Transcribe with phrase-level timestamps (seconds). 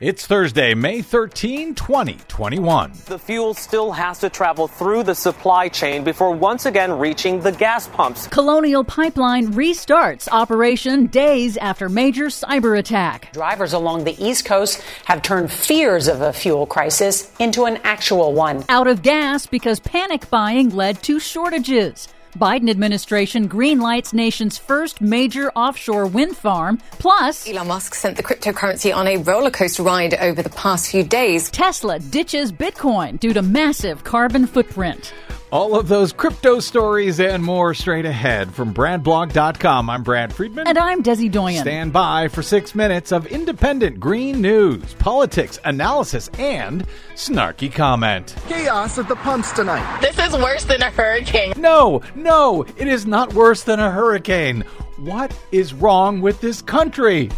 [0.00, 2.92] It's Thursday, May 13, 2021.
[3.06, 7.50] The fuel still has to travel through the supply chain before once again reaching the
[7.50, 8.28] gas pumps.
[8.28, 13.32] Colonial Pipeline restarts operation days after major cyber attack.
[13.32, 18.32] Drivers along the East Coast have turned fears of a fuel crisis into an actual
[18.32, 18.64] one.
[18.68, 22.06] Out of gas because panic buying led to shortages.
[22.38, 26.78] Biden administration greenlights nation's first major offshore wind farm.
[26.92, 31.02] Plus, Elon Musk sent the cryptocurrency on a roller coaster ride over the past few
[31.02, 31.50] days.
[31.50, 35.12] Tesla ditches Bitcoin due to massive carbon footprint.
[35.50, 39.88] All of those crypto stories and more straight ahead from BradBlog.com.
[39.88, 40.68] I'm Brad Friedman.
[40.68, 41.62] And I'm Desi Doyen.
[41.62, 48.34] Stand by for six minutes of independent green news, politics, analysis, and snarky comment.
[48.46, 50.00] Chaos at the pumps tonight.
[50.02, 51.54] This is worse than a hurricane.
[51.56, 54.60] No, no, it is not worse than a hurricane.
[54.98, 57.30] What is wrong with this country?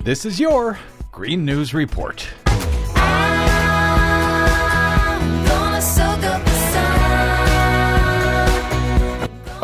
[0.00, 0.78] This is your
[1.12, 2.28] Green News Report.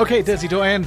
[0.04, 0.86] Okay, Desi Doyen,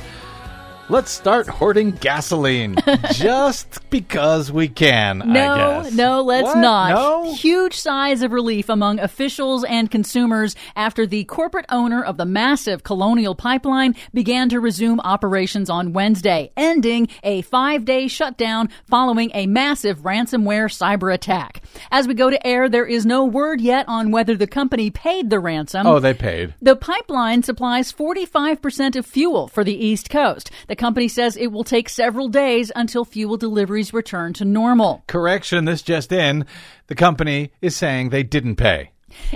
[0.90, 2.76] let's start hoarding gasoline
[3.14, 5.24] just because we can.
[5.26, 6.60] No, no, let's What?
[6.60, 6.90] not.
[6.92, 7.34] No?
[7.34, 12.84] Huge sighs of relief among officials and consumers after the corporate owner of the massive
[12.84, 19.48] Colonial Pipeline began to resume operations on Wednesday, ending a five day shutdown following a
[19.48, 21.64] massive ransomware cyber attack.
[21.92, 25.30] As we go to air, there is no word yet on whether the company paid
[25.30, 25.88] the ransom.
[25.88, 26.54] Oh, they paid.
[26.62, 30.52] The pipeline supplies 45% of fuel for the East Coast.
[30.68, 35.04] The company says it will take several days until fuel deliveries return to normal.
[35.08, 36.46] Correction, this just in.
[36.88, 38.92] The company is saying they didn't pay.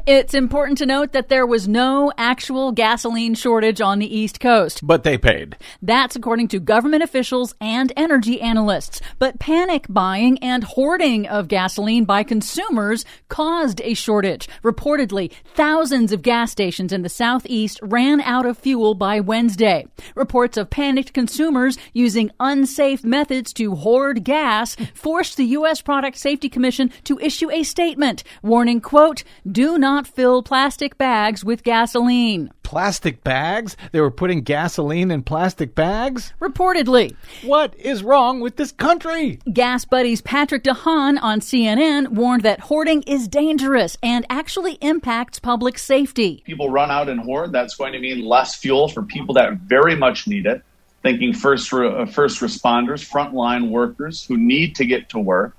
[0.05, 4.85] It's important to note that there was no actual gasoline shortage on the East Coast.
[4.85, 5.57] But they paid.
[5.81, 9.01] That's according to government officials and energy analysts.
[9.19, 14.47] But panic buying and hoarding of gasoline by consumers caused a shortage.
[14.63, 19.87] Reportedly, thousands of gas stations in the southeast ran out of fuel by Wednesday.
[20.15, 25.81] Reports of panicked consumers using unsafe methods to hoard gas forced the U.S.
[25.81, 29.23] Product Safety Commission to issue a statement warning, quote,
[29.61, 32.49] do not fill plastic bags with gasoline.
[32.63, 33.77] Plastic bags?
[33.91, 36.33] They were putting gasoline in plastic bags?
[36.41, 37.15] Reportedly.
[37.43, 39.37] What is wrong with this country?
[39.45, 46.41] GasBuddy's Patrick DeHaan on CNN warned that hoarding is dangerous and actually impacts public safety.
[46.43, 49.95] people run out and hoard, that's going to mean less fuel for people that very
[49.95, 50.63] much need it.
[51.03, 55.55] Thinking first, re- uh, first responders, frontline workers who need to get to work,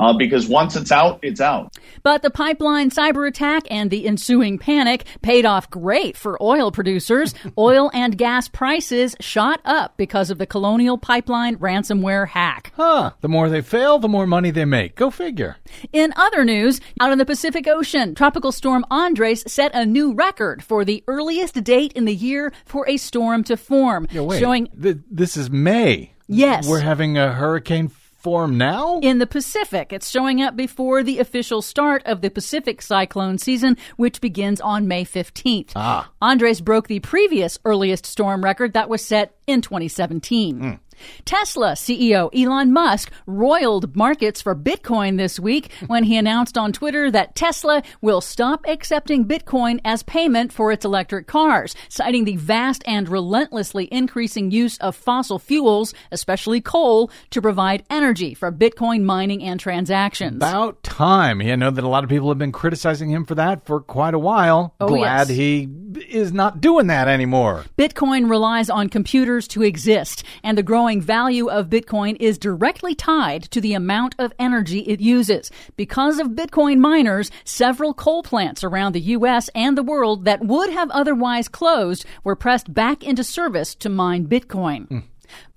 [0.00, 1.76] uh, because once it's out, it's out.
[2.02, 7.34] But the pipeline cyber attack and the ensuing panic paid off great for oil producers.
[7.58, 12.72] oil and gas prices shot up because of the Colonial Pipeline ransomware hack.
[12.76, 13.10] Huh.
[13.20, 14.94] The more they fail, the more money they make.
[14.96, 15.56] Go figure.
[15.92, 20.62] In other news, out in the Pacific Ocean, Tropical Storm Andres set a new record
[20.62, 24.40] for the earliest date in the year for a storm to form, Yeah, wait.
[24.40, 26.14] showing Th- this is May.
[26.28, 26.68] Yes.
[26.68, 27.88] We're having a hurricane
[28.20, 29.00] form now?
[29.00, 29.92] in the Pacific.
[29.92, 34.88] It's showing up before the official start of the Pacific cyclone season, which begins on
[34.88, 35.72] May 15th.
[35.74, 36.10] Ah.
[36.20, 40.78] Andres broke the previous earliest storm record that was set in 2017.
[41.24, 47.10] Tesla CEO Elon Musk roiled markets for Bitcoin this week when he announced on Twitter
[47.10, 52.82] that Tesla will stop accepting Bitcoin as payment for its electric cars, citing the vast
[52.86, 59.42] and relentlessly increasing use of fossil fuels, especially coal, to provide energy for Bitcoin mining
[59.42, 60.36] and transactions.
[60.36, 61.40] About time.
[61.40, 63.80] Yeah, I know that a lot of people have been criticizing him for that for
[63.80, 64.74] quite a while.
[64.80, 65.36] Oh, Glad yes.
[65.36, 65.68] he
[66.00, 67.64] is not doing that anymore.
[67.76, 73.44] Bitcoin relies on computers to exist, and the growing value of Bitcoin is directly tied
[73.44, 75.50] to the amount of energy it uses.
[75.76, 79.48] Because of Bitcoin miners, several coal plants around the U.S.
[79.54, 84.26] and the world that would have otherwise closed were pressed back into service to mine
[84.26, 84.86] Bitcoin.
[84.88, 84.98] Hmm.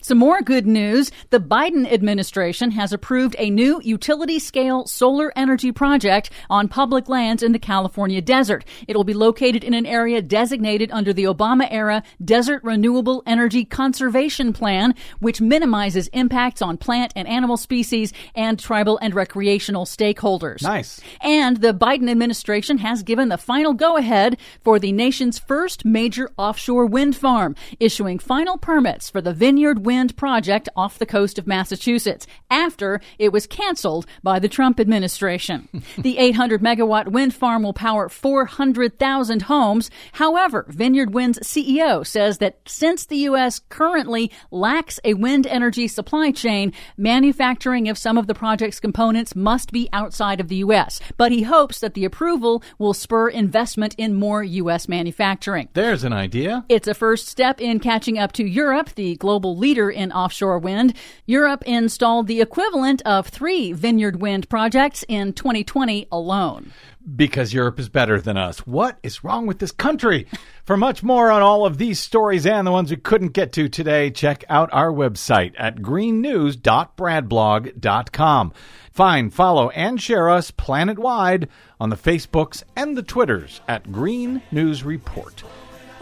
[0.04, 1.12] Some more good news.
[1.30, 7.42] The Biden administration has approved a new utility scale solar energy project on public lands
[7.42, 8.66] in the California desert.
[8.86, 14.52] It'll be located in an area designated under the Obama era Desert Renewable Energy Conservation
[14.52, 20.64] Plan, which minimizes impacts on plant and animal species and tribal and recreational stakeholders.
[20.64, 21.00] Nice.
[21.22, 26.30] And the Biden administration has given the final go ahead for the nation's first major
[26.38, 31.38] offshore wind farm, issuing final permits for the Vineyard Wind wind project off the coast
[31.38, 35.70] of Massachusetts after it was canceled by the Trump administration.
[36.00, 39.92] the 800 megawatt wind farm will power 400,000 homes.
[40.14, 43.62] However, Vineyard Wind's CEO says that since the U.S.
[43.70, 49.72] currently lacks a wind energy supply chain, manufacturing of some of the project's components must
[49.72, 51.00] be outside of the U.S.
[51.18, 54.90] But he hopes that the approval will spur investment in more U.S.
[54.90, 55.70] manufacturing.
[55.74, 56.66] There's an idea.
[56.68, 60.94] It's a first step in catching up to Europe, the global leader in offshore wind.
[61.26, 66.72] Europe installed the equivalent of three Vineyard Wind projects in 2020 alone.
[67.16, 68.60] Because Europe is better than us.
[68.60, 70.26] What is wrong with this country?
[70.64, 73.68] For much more on all of these stories and the ones we couldn't get to
[73.68, 78.54] today, check out our website at greennews.bradblog.com.
[78.94, 81.50] Find, follow, and share us planet-wide
[81.80, 85.44] on the Facebooks and the Twitters at Green News Report.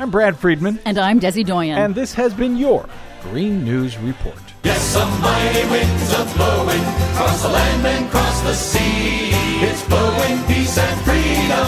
[0.01, 0.79] I'm Brad Friedman.
[0.83, 1.77] And I'm Desi Doyen.
[1.77, 2.89] And this has been your
[3.21, 4.41] Green News Report.
[4.63, 9.29] Yes, some mighty winds are blowing across the land and across the sea.
[9.61, 11.60] It's blowing peace and freedom.